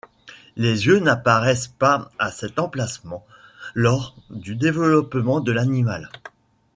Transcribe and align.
Les 0.55 0.87
yeux 0.87 0.97
n’apparaissent 0.97 1.67
pas 1.67 2.09
à 2.17 2.31
cet 2.31 2.57
emplacement 2.57 3.23
lors 3.75 4.15
du 4.31 4.55
développement 4.55 5.41
de 5.41 5.51
l’animal. 5.51 6.09